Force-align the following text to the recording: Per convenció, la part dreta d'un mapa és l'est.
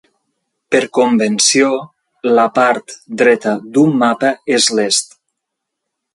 Per 0.75 0.79
convenció, 0.97 1.67
la 2.39 2.47
part 2.57 2.97
dreta 3.23 3.55
d'un 3.77 3.95
mapa 4.07 4.33
és 4.59 4.71
l'est. 4.81 5.17